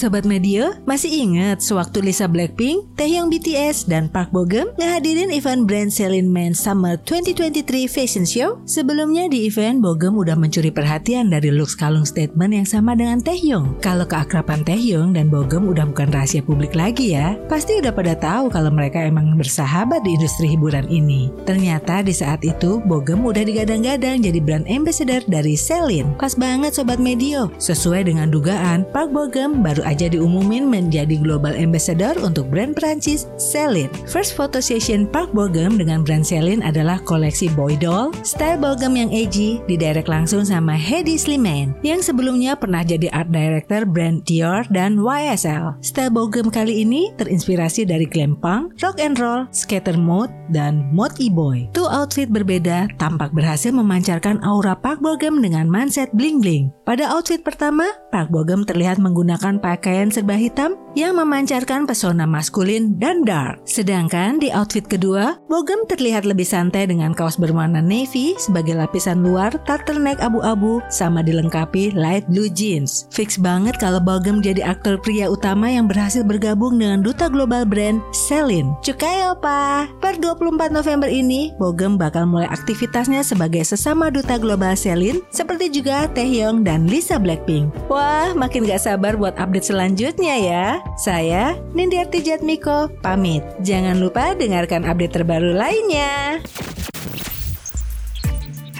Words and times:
Sobat 0.00 0.24
Media, 0.24 0.80
masih 0.88 1.12
ingat 1.12 1.60
sewaktu 1.60 2.00
Lisa 2.00 2.24
Blackpink, 2.24 2.88
Taehyung 2.96 3.28
BTS, 3.28 3.84
dan 3.84 4.08
Park 4.08 4.32
Bogum 4.32 4.72
ngehadirin 4.80 5.28
event 5.28 5.68
brand 5.68 5.92
Celine 5.92 6.24
Men 6.24 6.56
Summer 6.56 6.96
2023 7.04 7.84
Fashion 7.84 8.24
Show? 8.24 8.64
Sebelumnya 8.64 9.28
di 9.28 9.44
event, 9.44 9.84
Bogum 9.84 10.16
udah 10.16 10.40
mencuri 10.40 10.72
perhatian 10.72 11.28
dari 11.28 11.52
looks 11.52 11.76
kalung 11.76 12.08
statement 12.08 12.56
yang 12.56 12.64
sama 12.64 12.96
dengan 12.96 13.20
Taehyung. 13.20 13.76
Kalau 13.84 14.08
keakraban 14.08 14.64
Taehyung 14.64 15.12
dan 15.12 15.28
Bogum 15.28 15.68
udah 15.68 15.84
bukan 15.84 16.08
rahasia 16.08 16.40
publik 16.40 16.72
lagi 16.72 17.12
ya, 17.12 17.36
pasti 17.52 17.76
udah 17.76 17.92
pada 17.92 18.16
tahu 18.16 18.48
kalau 18.48 18.72
mereka 18.72 19.04
emang 19.04 19.36
bersahabat 19.36 20.00
di 20.00 20.16
industri 20.16 20.48
hiburan 20.48 20.88
ini. 20.88 21.28
Ternyata 21.44 22.00
di 22.00 22.16
saat 22.16 22.40
itu, 22.40 22.80
Bogum 22.88 23.28
udah 23.28 23.44
digadang-gadang 23.44 24.24
jadi 24.24 24.40
brand 24.40 24.64
ambassador 24.64 25.20
dari 25.28 25.60
Celine. 25.60 26.16
Pas 26.16 26.32
banget 26.32 26.72
Sobat 26.72 26.96
Medio, 26.96 27.52
sesuai 27.60 28.08
dengan 28.08 28.32
dugaan, 28.32 28.88
Park 28.96 29.12
Bogum 29.12 29.60
baru 29.60 29.89
aja 29.90 30.06
diumumin 30.06 30.70
menjadi 30.70 31.18
Global 31.18 31.58
Ambassador 31.58 32.14
untuk 32.22 32.46
brand 32.46 32.78
Perancis 32.78 33.26
Celine. 33.34 33.90
First 34.06 34.38
photo 34.38 34.62
session 34.62 35.10
Park 35.10 35.34
Bogum 35.34 35.82
dengan 35.82 36.06
brand 36.06 36.22
Celine 36.22 36.62
adalah 36.62 37.02
koleksi 37.02 37.50
boy 37.58 37.74
doll, 37.74 38.14
style 38.22 38.62
Bogum 38.62 38.94
yang 38.94 39.10
edgy, 39.10 39.58
didirect 39.66 40.06
langsung 40.06 40.46
sama 40.46 40.78
Hedi 40.78 41.18
Slimane, 41.18 41.74
yang 41.82 41.98
sebelumnya 41.98 42.54
pernah 42.54 42.86
jadi 42.86 43.10
art 43.10 43.34
director 43.34 43.82
brand 43.82 44.22
Dior 44.22 44.62
dan 44.70 45.02
YSL. 45.02 45.82
Style 45.82 46.14
Bogum 46.14 46.54
kali 46.54 46.86
ini 46.86 47.10
terinspirasi 47.18 47.90
dari 47.90 48.06
glam 48.06 48.38
punk, 48.38 48.78
rock 48.78 49.02
and 49.02 49.18
roll, 49.18 49.50
skater 49.50 49.98
mode, 49.98 50.30
dan 50.54 50.86
mode 50.94 51.18
e-boy. 51.18 51.66
Two 51.74 51.90
outfit 51.90 52.30
berbeda 52.30 52.86
tampak 52.94 53.34
berhasil 53.34 53.74
memancarkan 53.74 54.38
aura 54.46 54.78
Park 54.78 55.02
Bogum 55.02 55.42
dengan 55.42 55.66
mindset 55.66 56.14
bling-bling. 56.14 56.70
Pada 56.86 57.10
outfit 57.10 57.42
pertama, 57.42 57.90
Park 58.14 58.30
Bogum 58.30 58.62
terlihat 58.62 59.02
menggunakan 59.02 59.58
pakaian 59.58 59.79
serba 60.10 60.36
hitam 60.36 60.76
yang 60.98 61.14
memancarkan 61.16 61.86
pesona 61.86 62.26
maskulin 62.26 62.98
dan 62.98 63.22
dark. 63.22 63.62
Sedangkan 63.62 64.42
di 64.42 64.50
outfit 64.50 64.82
kedua, 64.82 65.38
Bogum 65.46 65.86
terlihat 65.86 66.26
lebih 66.26 66.42
santai 66.42 66.90
dengan 66.90 67.14
kaos 67.14 67.38
berwarna 67.38 67.78
navy 67.78 68.34
sebagai 68.42 68.74
lapisan 68.74 69.22
luar, 69.22 69.54
turtleneck 69.64 70.18
abu-abu, 70.18 70.82
sama 70.90 71.22
dilengkapi 71.22 71.94
light 71.94 72.26
blue 72.26 72.50
jeans. 72.50 73.06
Fix 73.14 73.38
banget 73.38 73.78
kalau 73.78 74.02
Bogum 74.02 74.42
jadi 74.42 74.66
aktor 74.66 74.98
pria 74.98 75.30
utama 75.30 75.70
yang 75.70 75.86
berhasil 75.86 76.26
bergabung 76.26 76.76
dengan 76.78 77.00
duta 77.06 77.30
global 77.30 77.62
brand 77.62 78.02
Celine. 78.10 78.74
Cukai 78.82 79.30
opa! 79.30 79.86
Per 80.02 80.18
24 80.18 80.74
November 80.74 81.06
ini, 81.06 81.54
Bogum 81.56 81.94
bakal 81.94 82.26
mulai 82.26 82.50
aktivitasnya 82.50 83.22
sebagai 83.22 83.62
sesama 83.62 84.10
duta 84.10 84.36
global 84.42 84.74
Celine, 84.74 85.22
seperti 85.30 85.70
juga 85.70 86.10
Taehyung 86.10 86.66
dan 86.66 86.90
Lisa 86.90 87.16
Blackpink. 87.16 87.70
Wah, 87.86 88.34
makin 88.34 88.66
gak 88.66 88.82
sabar 88.82 89.14
buat 89.14 89.38
update 89.38 89.69
selanjutnya 89.70 90.34
ya. 90.34 90.66
Saya, 90.98 91.54
Nindiarti 91.78 92.26
Jatmiko, 92.26 92.90
pamit. 92.98 93.46
Jangan 93.62 94.02
lupa 94.02 94.34
dengarkan 94.34 94.82
update 94.82 95.22
terbaru 95.22 95.54
lainnya. 95.54 96.42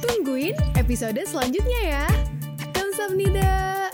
Tungguin 0.00 0.56
episode 0.80 1.20
selanjutnya 1.28 1.80
ya. 1.84 2.04
Kamsahamnida. 2.72 3.87